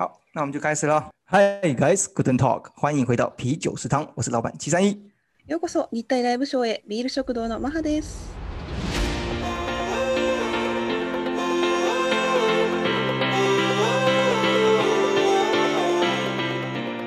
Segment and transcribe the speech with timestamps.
[0.00, 1.10] 好，那我们就开始了。
[1.30, 4.92] Hi guys, good talk，欢迎回到啤酒食堂，我是老板七三一。
[5.46, 8.30] ようこそ日ライブショーへビール食堂のマハです。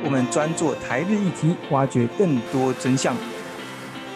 [0.04, 3.16] 我们专做台日议题，挖掘更多真相。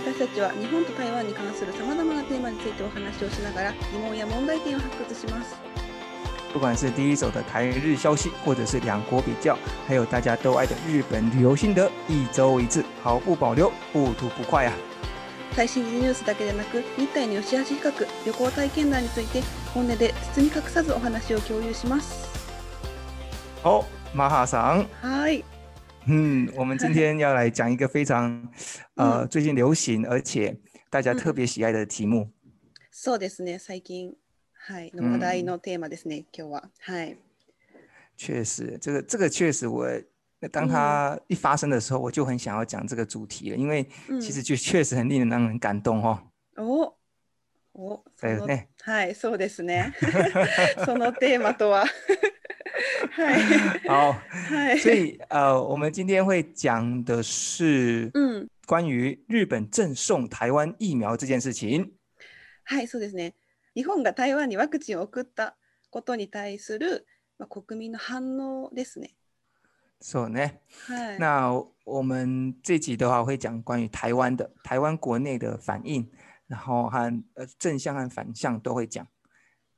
[0.06, 5.77] 私たちは日本と台湾に関するさまざまなテーマについてお話をしながら、疑問や問題点を発掘します。
[6.54, 14.74] 不管是第一手的台日消息，或者是两国比较，还有大家都爱的日本旅游心得，一周一次，毫不保留，不吐不快啊！
[15.54, 15.84] 最新
[16.14, 19.44] だけでなく、日台比較、旅行体験談について
[19.74, 22.28] 本音で、み隠さずお話を共有します。
[23.64, 23.84] 好，
[24.14, 25.42] 马哈桑，嗨，
[26.06, 28.42] 嗯，我们今天要来讲一个非常
[28.96, 30.56] 呃最近流行而且
[30.90, 32.30] 大家特别喜爱的题目。
[32.94, 34.18] そうですね、最近。
[34.80, 36.26] い、の話題のテーマですね。
[36.34, 36.70] 今日は。
[36.82, 37.18] はい。
[38.18, 39.88] 确实，这个这个确实，我
[40.52, 43.88] 当它一发生的时候，我就很想要讲这个主题了，因为
[44.20, 46.20] 其实就确实很令人让人感动哦。
[46.58, 46.94] 哦
[47.74, 48.02] お。
[48.20, 48.68] はい。
[48.84, 49.94] はい、そうですね。
[50.86, 51.86] そのテーマとは。
[53.12, 53.42] はい。
[53.88, 54.14] 好。
[54.14, 54.80] はい。
[54.80, 61.92] 所以，呃，我们今天会讲的是，嗯，关于日本赠送台湾疫苗这件事情。
[62.66, 63.34] はい、そうですね。
[63.78, 65.56] 日本が台湾にワクチンを送った
[65.92, 67.06] ことに対する、
[67.38, 69.14] まあ、国民の反応ですね。
[70.02, 70.62] そうね。
[71.20, 71.54] 那
[71.86, 76.10] 我们这集的话会讲关于台湾的、台湾国内的反应，
[76.48, 79.08] 然后和呃正向和反向都会讲。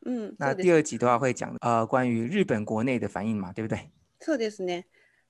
[0.06, 3.92] 嗯，那第二集的话会讲呃关于日本国内的反应嘛，对不对？
[4.22, 4.86] そうですね。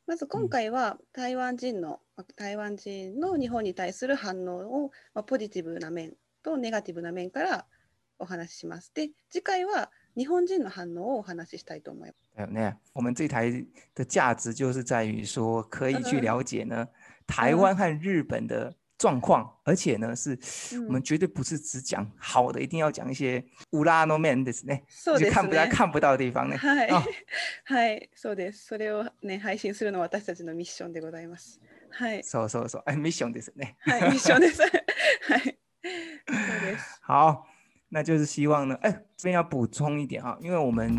[0.05, 7.65] まず今回は台湾人の、うん、台湾人の日本に対する反応を、まあ、ポジティブな面とネガティブな面から
[8.19, 8.91] お話しします。
[8.93, 12.29] で、次回は日本人の反応をお話ししたいと思います。
[12.35, 13.51] 还有呢，我们这台
[13.95, 16.87] 的价值就是在于说，可以去了解呢、
[17.25, 20.37] 台湾和日本的状况，而且呢，是、
[20.87, 24.81] 我们绝对不是只讲好的，一定要讲一些乌拉诺面ですね，
[25.17, 26.57] 就看不到看不到的地方呢。
[26.57, 26.91] はい、
[27.63, 28.65] はい、そうです。
[28.65, 31.59] それをね配信するのは私たちのミッションでございます。
[31.91, 32.23] はい。
[32.23, 33.77] そうそうそう、ミッションですね。
[33.81, 34.61] はい、ミッションです。
[34.61, 35.59] はい。
[36.29, 37.01] そうです。
[37.05, 37.48] 好。
[37.91, 40.95] 那就是希望呢，哎，这边要补充一点哈，因为我们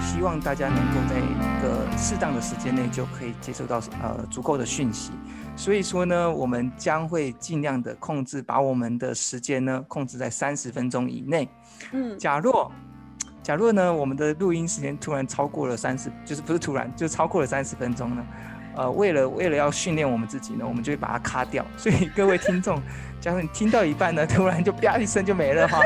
[0.00, 5.10] 希望大家能够在一个适当的时间内就可以接受到呃足够的讯息，
[5.54, 11.46] 所以说呢，我们将会尽量的控制，把我们的时间呢控制在三十分钟以内。
[11.92, 12.72] 嗯，假若
[13.42, 18.26] 假若呢我们的录音时间突然超过了三十，就是不是突然就超过了三十分钟呢？
[18.76, 21.62] 呃，为了为了要训练我们自己呢，我们就会把它卡掉。
[21.76, 22.80] 所以各位听众，
[23.20, 25.80] 假如你听到一半呢，突然就啪一声就没了哈。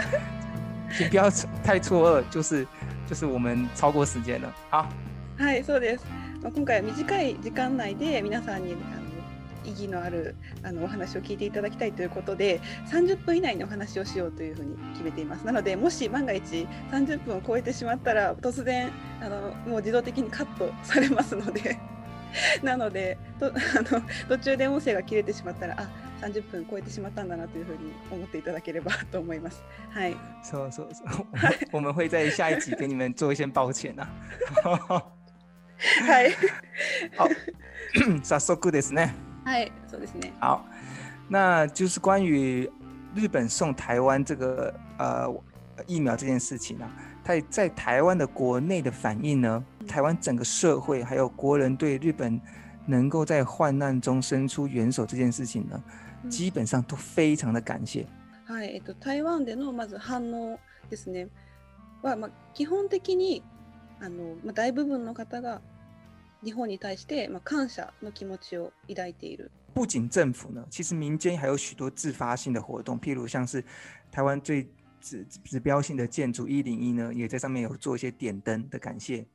[0.94, 1.28] 请不要
[1.64, 2.64] 太错愕，就是
[3.08, 4.54] 就是我们超过时间了。
[4.70, 4.86] 好，
[5.36, 6.04] はい、そうです。
[6.40, 12.60] まあ今回は短い時間内で皆さんにあの意義のあるあのお話を聞いていただきたいということで、
[12.92, 15.44] 30分以内にお話をしようというふうに決めています。
[15.44, 18.88] なので、もし万が一30分を超えてしまったら突然
[19.20, 21.76] あのもう自動的にカットされますので
[22.62, 25.88] なのでとあの途中で音声が切れてしまったらあ
[26.24, 29.62] 三十分，超えてしまったんだなというふうに思っていただければと思います。
[30.42, 31.04] 是是是，
[31.70, 34.08] 我们会在下一集给你们做一些抱歉呐。
[34.54, 34.70] 是。
[37.18, 37.28] 好。
[38.22, 39.12] さっそですね。
[39.44, 40.32] 是，そうですね。
[40.40, 40.62] あ、
[41.28, 42.70] な、ちょ关于
[43.14, 45.28] 日本送台湾这个、呃、
[45.86, 46.90] 疫苗这件事情呢，
[47.22, 52.40] 它在台湾的国内的反应呢，台湾整个社会还有国人对日本
[52.86, 55.78] 能够在患难中伸出援手这件事情呢。
[56.30, 58.06] 基本上都非常的感謝。
[58.46, 60.58] はい、えっと台湾でのまず反応
[60.90, 61.28] ですね
[62.02, 63.42] はまあ基本的に
[64.00, 65.60] あのまあ大部分の方が
[66.44, 69.50] 日本に対してまあ感謝の気持ちを抱いている。
[69.74, 73.60] 不仅政府呢，其实民间还有许多自发性的活动，譬如像是
[74.12, 74.68] 台湾最
[75.00, 79.26] 指指标性的建筑一零一呢，也在上面有做一些点灯的感谢。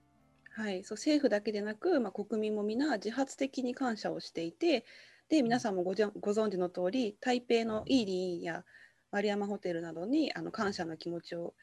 [0.56, 4.86] はい、そう政府だけでなく、まあ、国民も皆自発的に感謝をしていて、
[5.30, 8.64] で皆さんもごご存知の通り台北のイーリーや
[9.12, 11.54] 丸山ホテルなどにあの感謝の気持ちを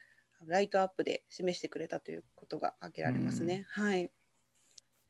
[0.45, 3.65] ライトアップで示してくれたということが挙げられますね。
[3.69, 4.09] はい。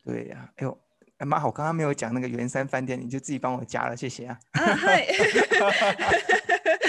[0.06, 0.78] 对呀、啊，哎呦，
[1.20, 4.40] 妈好，刚刚没有讲那个圆山饭店，你就自己帮我加了，谢谢啊。
[4.54, 5.06] 啊，嗨。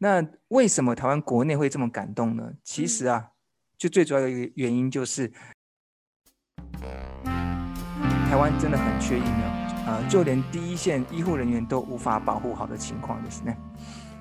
[0.00, 2.52] 那为什么台湾国内会这么感动呢？
[2.62, 3.30] 其实啊，
[3.76, 5.30] 就最主要的一个原因就是，
[6.78, 9.48] 台湾真的很缺疫苗，
[9.88, 13.56] 啊、呃，就连第一线医护人员都无法保护好的情况ですね。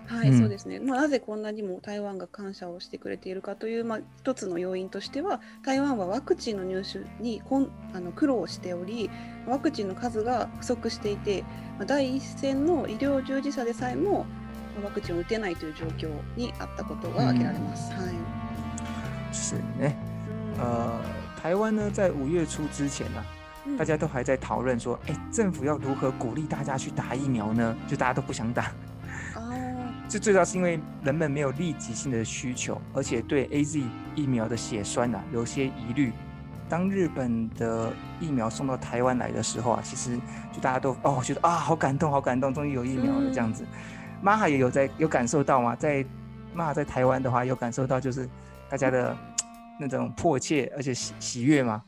[0.07, 9.09] はい、そうですね、まあ、なぜこんなにも台湾が感謝をしてくれているかという、まあ、一つの要因としては台湾はワクチンの入手にこんあの苦労しており
[9.45, 11.43] ワクチンの数が不足していて
[11.85, 14.25] 第一線の医療従事者でさえも
[14.83, 17.91] ワクチンを打てないという状況にあったことがげられます。
[17.93, 18.15] はい。
[19.33, 19.95] 是ね。
[20.59, 21.01] 呃，
[21.41, 23.23] 台湾呢，在五月初之前呢，
[23.77, 27.75] 大家都还在讨论说，哎，政府要如何鼓励大家去打疫苗呢？
[27.87, 28.71] 就大家都不想打。
[29.35, 29.53] 哦。
[30.07, 33.81] 这 最要是因为人们没有立即性的需求，而且对 A Z
[34.15, 36.11] 疫苗的血栓呢有些疑虑。
[36.69, 40.17] 当日本的疫苗送到台湾来的时候啊，其实
[40.51, 43.65] 就大家都，哦，觉得啊，好感动，好感动，终于有疫苗了这样子。
[44.21, 46.05] 妈哈也有在有感受到嘛，在
[46.53, 48.27] 妈哈在台湾的话有感受到，就是
[48.69, 49.15] 大家的
[49.79, 51.81] 那种迫切，而且喜喜悦嘛。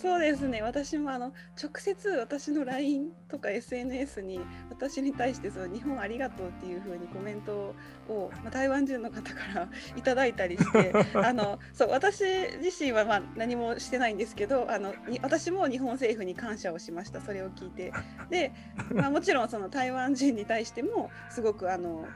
[0.00, 1.26] そうですね私もあの
[1.62, 4.38] 直接私の LINE とか SNS に
[4.70, 7.74] 私に対してその「日本ありがとう」っていうふうにコメント
[8.08, 12.24] を、まあ、台湾人の方から いただいたりして あのそう私
[12.62, 17.92] 自身はまあ何もしてないんですけどあの私も日本政府に感謝をしましたそれを聞いて。
[18.30, 18.52] で、
[18.92, 22.06] まあ、もちろんその台湾人に対してもすごくあの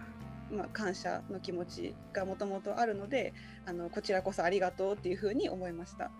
[0.52, 3.32] 嘛，感谢的気持ちが元々あるので、
[3.64, 6.10] あのこちらこそありがとうっていうふうに思いました。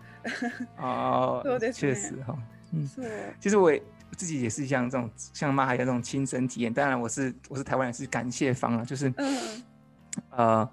[1.43, 2.13] そうです。
[2.73, 3.01] 嗯，是。
[3.39, 3.71] 其实我
[4.17, 6.73] 自己也是像这种像妈还有那种亲身体验。
[6.73, 9.13] 当然我是我是台湾人，是感谢方啊，就是
[10.31, 10.67] 呃，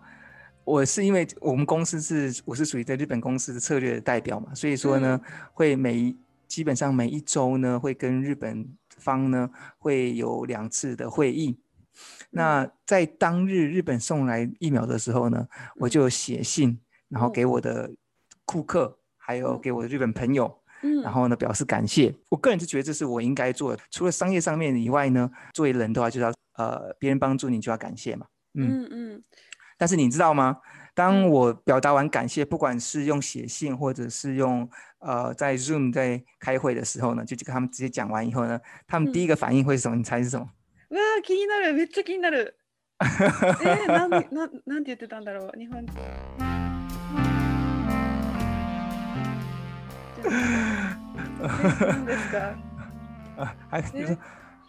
[0.64, 5.20] 我是因为我们公司是我是属于在日本公司的策略的代表嘛，所以说呢，
[5.52, 6.14] 会每
[6.48, 8.66] 基本上每一周呢会跟日本
[8.96, 11.58] 方呢会有两次的会议。
[12.30, 15.46] 那在当日日本送来疫苗的时候呢，
[15.76, 16.78] 我就写信，
[17.08, 17.90] 然后给我的
[18.44, 22.14] 顾客，还有给我的日本朋友，嗯，然后呢表示感谢。
[22.28, 23.82] 我个人就觉得这是我应该做的。
[23.90, 29.22] 除了商业上面以外呢，作为人的话，就要呃别人帮助你就要感谢嘛，嗯嗯。
[29.76, 30.58] 但是你知道吗？
[30.94, 39.96] 当我表达完感谢，不管是用写信，或者是用呃在 Zoom 在开会的时候呢，就跟他们直接讲完以后呢，他们第一个反应会是什么？
[39.96, 40.46] 你猜是什么？
[40.92, 42.54] わあ気になるめっちゃ気になる
[43.00, 44.56] えー、なんななんて
[44.86, 45.94] 言ってたんだろう日本人
[50.22, 52.54] 何ですか
[53.38, 53.84] あはい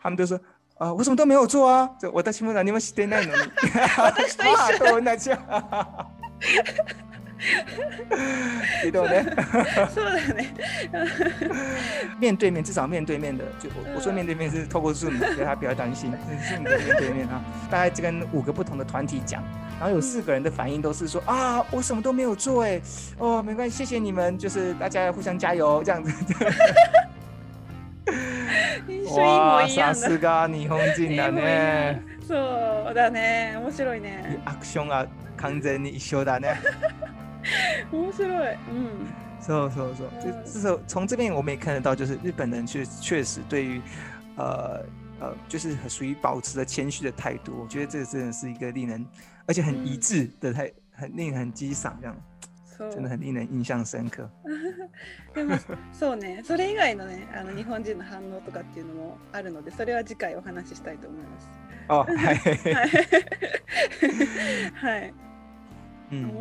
[0.02, 0.40] 他们就说
[0.80, 3.52] 啊，我什么都没有做啊，私も何もしてないのに。
[4.00, 4.96] 私と一緒。
[5.00, 5.30] 同じ。
[8.88, 9.26] 移动ね。
[9.94, 10.48] そう だね。
[12.20, 16.14] 面对面至少面对面的，就我我说面对面是透过 Zoom，所以他不要担心
[16.48, 17.42] ，Zoom 的面对面啊。
[17.70, 19.44] 大概就跟五个不同的团体讲，
[19.80, 22.80] 然后有四个人的反应都是说啊，我什么都没有做哎，
[23.18, 26.12] 哦，没关系，谢谢你们，就是大家互相加油这样子。
[29.08, 32.00] わあさすが日本人だね。
[32.28, 32.36] そ
[32.90, 34.40] うだね面白いね。
[34.46, 35.06] アクションが
[35.38, 36.56] 完全に一緒だね。
[37.92, 39.08] 面白い，嗯，
[39.40, 43.82] 是是是，就至少从这边我们也看得到，就是日本人确确实对于，
[44.38, 44.84] 呃
[45.20, 49.04] 呃，就是属于保持着谦虚的态度，我觉得这真的是一个令人，
[49.48, 52.16] 而且很一致的态，很令很激赏这样，
[52.92, 54.30] 真的很令人印象深刻。
[55.34, 55.58] 那 么，
[55.92, 61.50] そうね、それ以外のね、あの日本人の反応とかっていうのもあるので、それは次回お話ししたいと思います。
[61.88, 62.18] あ、はい、
[64.78, 65.14] はい。
[66.12, 66.32] 嗯，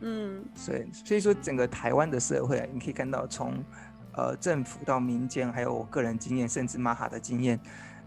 [0.00, 3.52] 嗯，所以，所以说，整个台湾的社会，你可以看到，从
[4.14, 7.58] 呃政府到民间，还有我个人经验，甚至马哈的经验，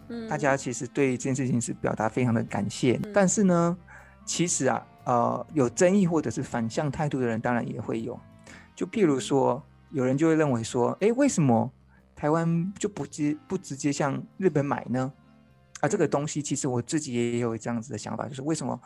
[0.10, 3.00] 嗯，大家其实对这件事情是表达非常的感谢。
[3.14, 3.78] 但是呢，
[4.26, 8.20] 其实啊，呃，有争议或者是反向态度的人，当然也会有。
[8.76, 11.72] 就譬如说，有人就会认为说，哎，为什么
[12.16, 15.12] 台湾就不直不直接向日本买呢？
[15.82, 18.78] 啊，这个东西，其实我自己也有这样子的想法，就是为什么？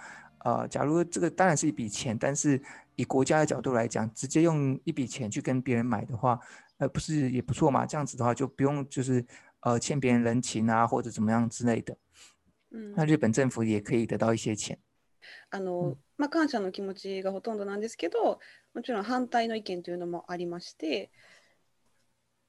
[0.43, 2.61] 啊，假如这个当然是一笔钱，但是
[2.95, 6.37] 以国家的角度来讲，直接用一笔钱去跟别人买的话，
[6.77, 7.85] 呃，不是也不错嘛？
[7.85, 9.25] 这样子的话就不用就是
[9.61, 11.97] 呃欠别人人情啊或者怎么样之类的。
[12.71, 14.77] 嗯，那日本政府也可以得到一些钱。
[15.51, 18.39] あのまあ感謝の気持ちがほとんどなんですけど、
[18.73, 21.09] もちろん反対の意見というのもありまして、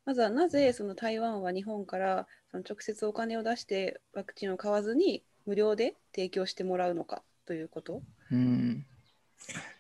[0.05, 7.23] まずはなぜその台湾は日本からその直接お金を出してワクチンを買わずに無料で提供してもらうのか。
[7.47, 8.03] ということ。
[8.31, 8.83] 嗯，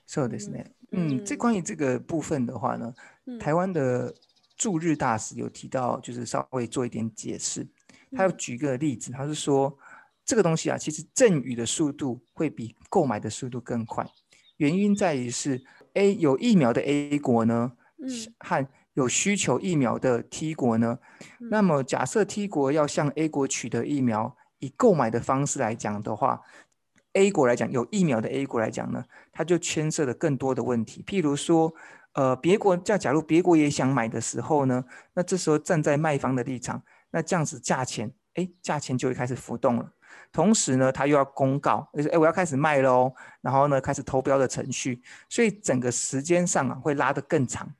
[0.06, 0.66] そうですね。
[0.92, 2.94] 嗯，这关于这个部分的话呢，
[3.40, 4.14] 台湾的
[4.56, 7.66] 驻日大使有提到，就是稍微做一点解释。
[8.16, 9.76] 他要举一个例子，他是说
[10.24, 14.06] 这个东西啊，其实赠予的速度会比购买的速度更快。
[14.58, 15.60] 原因在于是
[15.94, 17.72] A 有疫苗的 A 国呢，
[18.38, 20.98] 和有需求疫苗的 T 国呢。
[21.50, 26.42] 那么假设 T 国要向 A 国取得疫苗，以购买的方式来讲的话。
[27.14, 31.02] A 股来讲，有疫苗的 A 股来讲呢，它就牵涉了更多的问题。
[31.06, 31.72] 譬如说，
[32.12, 39.88] 呃，别国，假假如别国也想买的时候呢，那这时候站在卖方的立场，那这样子价钱，哎，价钱就会开始浮动了。
[40.32, 47.72] 同时呢，他又要公告，就是哎，我要开始卖喽，然后呢，开始投标的程序，所以整个时间上啊，会拉得更长。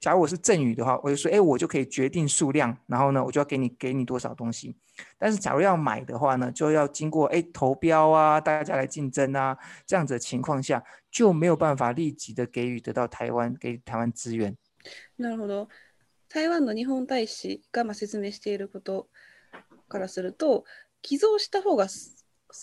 [0.00, 4.74] 假如我是赠与的话，我就说，哎，我就可以决定数量，然后呢，我就要给你给你多少东西。
[5.18, 14.56] 但是假如要买的话呢，就要经过哎投标啊，大家来竞争啊，这样子的情况下就没有办法立即的给予得到台湾给台湾资源。
[15.18, 15.68] なるほど。
[16.30, 19.08] 台湾の日本大使がま説明していること
[19.88, 20.64] からすると、
[21.02, 21.88] 寄贈した方が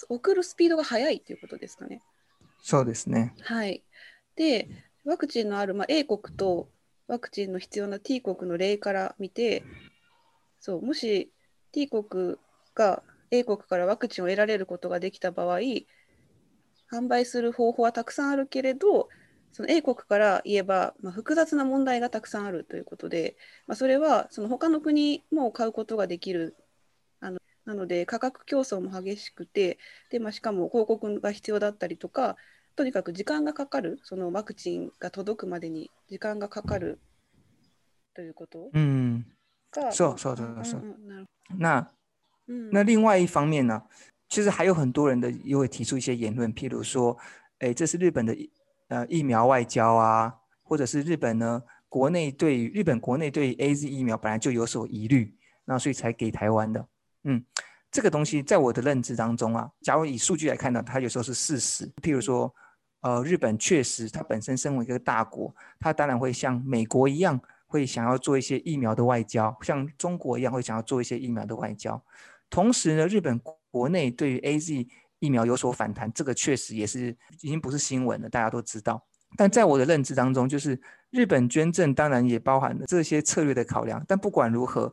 [0.10, 2.02] 送るスピードが速いということですかね。
[2.64, 3.36] そうですね。
[3.42, 3.84] はい。
[4.36, 4.70] で、
[5.06, 6.70] ワクチンのあるまあ、英国と
[7.08, 9.64] ワクチンの必要な T 国の例から見て、
[10.60, 11.32] そうもし
[11.72, 12.36] T 国
[12.76, 15.60] が A 国からワクチンを得られることができた場合、
[16.92, 19.08] 販売する方法はたくさんあるけれど、
[19.54, 23.38] その A 国から言えば、まあ、複雑な問題がたくさんあるということで、
[23.68, 26.56] まあ、それはその他の国も買うことができる。
[27.22, 29.78] あのなので価格競争も激しくて
[30.12, 32.36] で、まあ、しかも広告が必要だったりとか
[32.78, 37.00] とにかく時間がかかる、そのワクチンが届くまでに時間がかかる
[38.14, 38.70] ということ。
[38.74, 39.24] 嗯。
[39.72, 40.84] かそうそうそうそう。
[41.58, 41.86] 那
[42.46, 43.82] 那另外一方面呢，
[44.30, 47.18] 其实还有很多人的也会提出一些言论，譬如说，
[47.60, 48.38] 哎，这是日本的
[48.90, 50.32] 呃疫苗外交啊，
[50.62, 56.88] 或者是日本呢国内对日本国内对 A Z 疫苗本来就有所疑虑，那所以才给台湾的。
[57.24, 57.44] 嗯，
[57.90, 62.54] 这个东西在我的认知当中啊，假如以数据来看呢，它有时候是事实，譬如说。
[63.02, 72.02] 呃，日本确实，它本身身为一个大国，它当然会像美国一样，会想要做一些疫苗的外交，像中国一样，会想要做一些疫苗的外交。
[72.50, 73.40] 同时呢，日本
[73.70, 74.88] 国内对于 A Z
[75.20, 79.06] 疫苗有所反弹，这个确实也是已经不是新闻了，大家都知道。
[79.36, 80.80] 但在我的认知当中，就是
[81.12, 84.04] 日本捐赠当然也包含了这些策略的考量。
[84.08, 84.92] 但不管如何，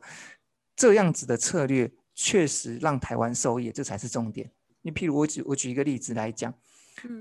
[0.75, 4.51] 这样子的策略确实让台湾受益，这才是重点。
[4.81, 6.53] 你譬如我举我举一个例子来讲。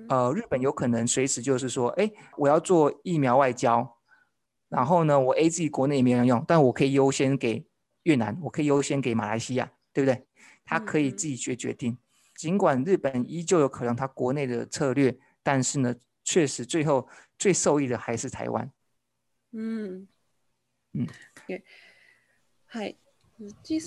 [0.08, 3.96] 呃，日本有可能随时就是说，哎，我要做疫苗外交，
[4.68, 7.66] 然后呢，我 A G 国内也没有用，但我可以优先给
[8.04, 10.26] 越南，我可以优先给马来西亚，对不对？
[10.64, 11.96] 他可以自己去决定。
[12.36, 18.70] 尽管日本依旧有可能他国内的策略，但是呢，确实最后最受益的还是台湾。
[19.52, 20.08] 嗯，
[20.92, 21.06] 嗯，
[21.46, 21.62] 对，
[22.66, 22.88] 嗨，
[23.66, 23.78] 意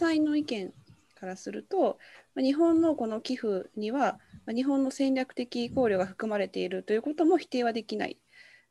[1.17, 1.97] からすると、
[2.37, 4.19] 日本のこの寄付には、
[4.53, 8.17] 日本の戦略的考慮が含まれているということも否定はできない。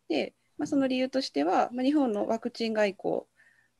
[0.08, 3.22] で、まあ、その理由としては、まあ、日本のワクチン外交、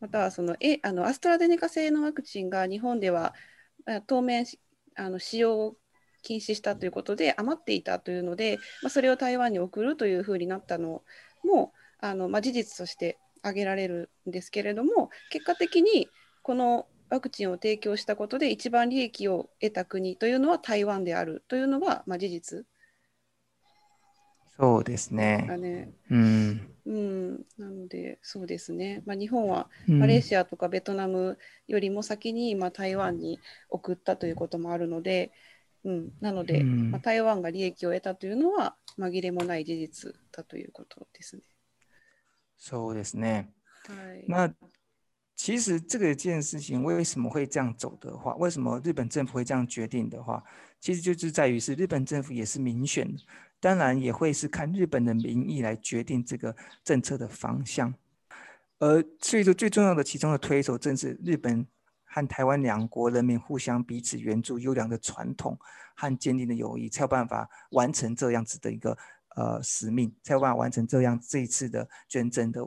[0.00, 3.34] またはそのえあのアストラゼネカ製のワクチンが日本では
[4.06, 4.44] 当面
[4.94, 5.76] あの使用を
[6.20, 11.02] 禁止したということで余っていたというので、まあ、それを台湾に送るというふうになったの
[11.44, 16.08] もあの、まあ、事実として挙げられるんですけれども結果的に
[16.42, 22.64] このワクチンを提供したことで一番利益を得た国というのは台湾であるというのが、まあ、事実
[24.58, 25.46] そうですね。
[25.58, 35.30] ねうん、うん、なので、そうですね、まあ、日本はマレーシアとかベトナムよりも先に、まあ、台湾に送ったということもあるので、
[35.84, 41.42] うん、なので、うん、まあ、台湾が利益を得たというのは紛れもない事実だということですね。
[42.56, 43.52] そうですね。
[43.88, 44.54] はい、まあ
[45.36, 50.42] 其实这个件事情为什么会这样走的话，为什么日本政府会这样决定的话，
[50.80, 53.06] 其实就是在于是日本政府也是民选，
[53.60, 57.94] 当然也会是看日本的民意来决定这个政策的方向。
[58.78, 61.64] 而所以说最重要的其中的推手，正是日本
[62.06, 65.56] 和台湾两国人民互相彼此援助优良的传统
[65.94, 68.96] 和坚定的友谊，才有办法完成这样子的一个
[69.36, 72.62] 呃使命，才有办法完成这样这一次的捐赠的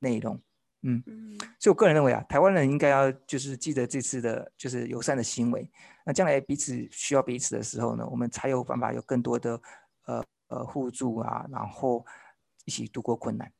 [0.00, 0.40] 内容。
[0.82, 1.02] 嗯，
[1.58, 5.68] 所以我个人认为啊，台湾人应该要就是记得这次的就是友善的行为，
[6.06, 9.60] 那将来彼此需要彼此的时候呢，我们才有办法有更多的
[10.04, 12.04] 呃呃互助啊，然后
[12.64, 13.50] 一起度过困難。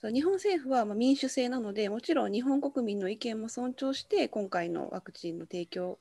[0.00, 5.98] そう日本政府はまあ民主制なので、もちろん日本国民の意見も尊重して、今回のワクチンの提供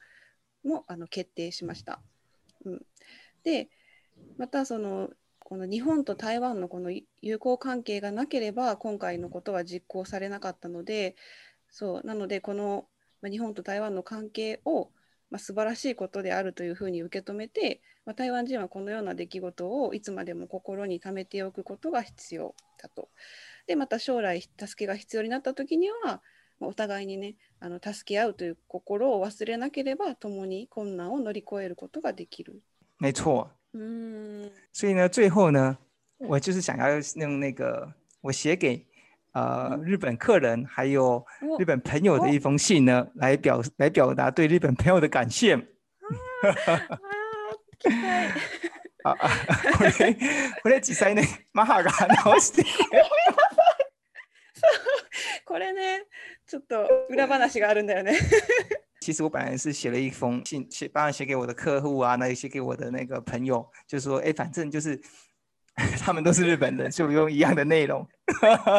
[0.63, 1.99] もあの決定しました。
[2.63, 2.85] うん、
[3.43, 3.69] で、
[4.37, 5.09] またその
[5.49, 11.15] この日本と台湾のこの友好関係がなければ今回のことは実行されなかったので
[11.69, 12.83] そうなのでこの
[13.25, 14.91] 日本と台湾の関係を、
[15.31, 23.07] まあ、素晴らしいことであるというふうに受け止めて、まあ、台湾人はこのような出来事をいつまでも心に留めておくことが必要だと。
[23.67, 26.21] でまた将来助けが必要になった時には
[26.59, 32.61] お互いにねあの助け合うという心を忘れなければ共に困難を乗り越えることができる。
[32.99, 33.49] 没错。
[33.79, 35.77] 嗯，所以呢，最后呢，
[36.17, 36.86] 我就是想要
[37.17, 37.88] 用那个
[38.22, 38.84] 我写给
[39.34, 41.24] 呃日本客人还有
[41.60, 45.53] 日本朋友的一封信呢，来表来表达对日本朋友的感谢。
[45.53, 45.67] 啊，
[47.81, 47.89] 谢。
[49.03, 50.13] 啊，これ
[50.63, 52.63] これ実際ね、マハが直して。
[55.46, 56.07] これね、
[56.48, 58.17] ちょっと裏話があるんだよね。
[59.07, 65.01] 其实我本来是写了一封信，写当然写给我的客户啊，那写给我的那个朋友，就说哎，反正就是
[66.01, 68.05] 他们都是日本人，就用一样的内容。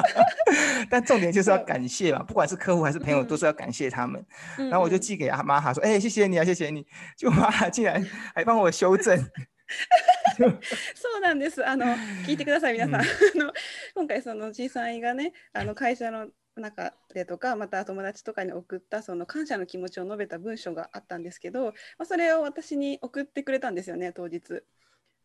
[0.90, 4.22] 但重点就是要感谢嘛，不管是客户还是朋友，都是要感谢他们。
[4.58, 6.86] 然后我就寄给阿玛哈说，哎，谢谢你啊，谢谢你。
[7.16, 7.98] 就玛哈竟然
[8.34, 9.18] 还帮我修正。
[10.36, 11.64] そうなんです。
[11.64, 11.86] あの
[12.26, 13.00] 聞いてください皆さん。
[13.00, 13.04] あ
[13.34, 13.50] の
[13.94, 16.28] 今回その次山伊がねあの会社の。
[16.60, 24.62] 中でとかまた友達とかに送ったその感謝の気持ちを述べた文章があったんですけど、まあ、それを私に送ってくれたんですよね当日。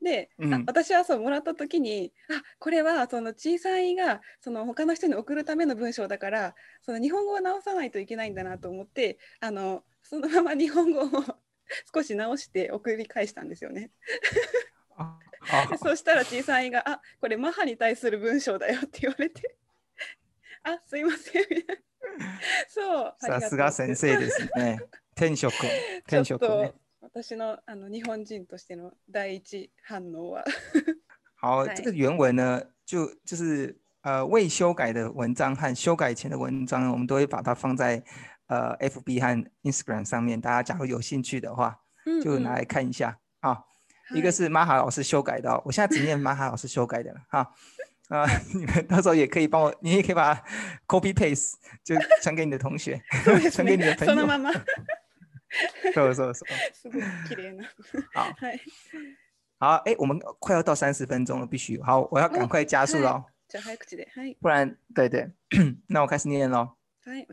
[0.04, 11.10] で、うん、私はそうもらった時にあこれはその小さいがその他の人に送るための文章だからその日本語を直さないといけないんだなと思ってあのそのまま日本語を
[11.96, 13.92] 少し直して送り返したんですよね。
[15.84, 19.58] そしたら小さいが「あこれマハに対する文章だよ」って言われて
[20.66, 21.44] あすいません
[22.70, 24.80] そうさすが先生ですね
[25.16, 25.54] 転職
[26.08, 30.44] 転職、 ね、私のあの日本人としての第一反応は
[31.42, 38.02] 好、这个原文呢就就是呃未修改的文章和修改前的文章，我们都会把它放在
[38.48, 40.40] 呃 FB 和 Instagram 上面。
[40.40, 41.78] 大家假如有兴趣的话，
[42.24, 43.62] 就拿来看一下啊。
[44.16, 47.20] 一个是马哈老师修改的、我现在只念马哈老师修改的了
[48.10, 50.36] 啊、呃， 你们到时候也可以帮我，你也可以把
[50.88, 53.02] copy paste 就传给你的同学，
[53.52, 54.16] 传给你的朋友。
[58.14, 58.32] 好。
[58.32, 58.58] はい。
[59.60, 63.24] 好，哎，我们快要到三十分钟了，必须好，我要赶快加速了。
[64.42, 65.32] 不然、对对。
[65.88, 66.76] 那我开始念喽。
[67.06, 67.26] はい、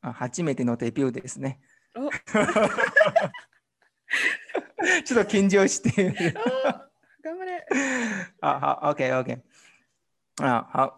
[0.00, 1.60] あ、初めてのデビューですね。
[1.94, 2.12] ちょっ
[5.06, 6.12] と緊張して。
[7.22, 7.64] 頑張れ。
[8.40, 9.42] あ、好、OK、OK。
[10.44, 10.94] あ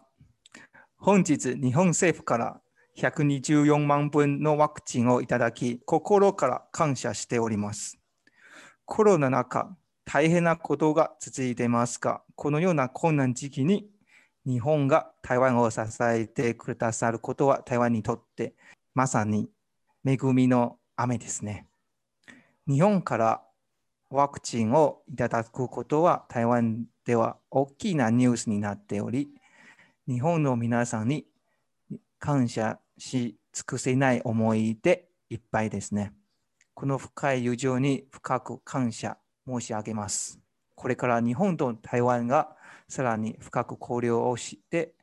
[0.97, 2.61] 本日、日本政府から
[2.97, 7.99] 124万分のワクチンをいただき、心から感謝しております。
[8.85, 13.87] コロナの中、大変なことが続いていますが、このような困難時期に
[14.47, 18.55] 日本が台湾を支えてくださることは台湾にとって
[18.95, 19.49] まさに
[20.05, 21.67] 恵みの雨ですね。
[22.67, 23.41] 日本から
[24.09, 29.29] ワクチンをいただくことは台湾では大きなニュースになっており、
[30.07, 31.25] 日本の皆さんに
[32.17, 36.13] 感謝し尽くせない思いでいっぱいですね。
[36.73, 40.39] この深い友情に深く感謝申し上げます。
[40.73, 42.55] これから日本と台湾が
[42.89, 44.95] さらに深く交流をして、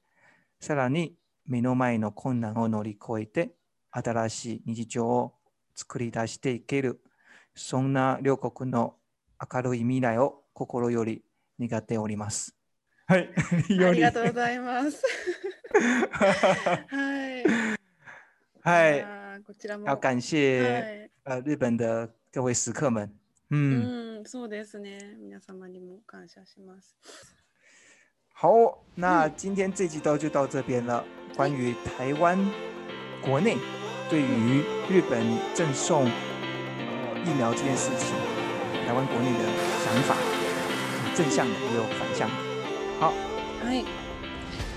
[0.60, 1.14] さらに
[1.46, 3.52] 目の前の困難を乗り越えて、
[3.92, 5.34] 新しい日常を
[5.76, 7.00] 作り出していける、
[7.54, 8.96] そんな両国の
[9.54, 11.22] 明るい未来を心より
[19.84, 23.10] 要感谢呃日本的各位食客们。
[23.54, 24.24] 嗯，
[28.34, 31.04] 好，那今天这集到就到这边了。
[31.36, 32.38] 关于台湾
[33.22, 33.56] 国内
[34.10, 35.22] 对于日本
[35.54, 38.14] 赠送疫苗这件事情，
[38.86, 39.44] 台湾国内的
[39.84, 40.31] 想法。
[41.14, 42.34] 正向的也有反向的。
[43.00, 43.12] 好。
[43.62, 43.84] はい。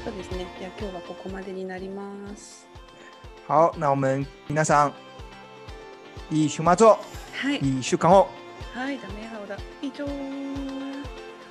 [0.04, 0.46] そうですね。
[0.60, 2.02] じゃ今日はここまでになりま
[2.36, 2.68] す。
[3.48, 4.94] 好，那我们皆さん、
[6.36, 7.00] いい週末を、
[7.34, 8.28] はい、いい週間を。
[8.74, 9.58] はい、ダメハオだ。
[9.82, 10.06] 以上。